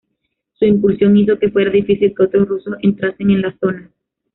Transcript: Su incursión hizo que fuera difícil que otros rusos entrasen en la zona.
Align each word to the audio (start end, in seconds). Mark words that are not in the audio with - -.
Su 0.57 0.65
incursión 0.65 1.15
hizo 1.15 1.37
que 1.37 1.51
fuera 1.51 1.69
difícil 1.69 2.15
que 2.17 2.23
otros 2.23 2.47
rusos 2.47 2.73
entrasen 2.81 3.29
en 3.29 3.43
la 3.43 3.55
zona. 3.59 3.91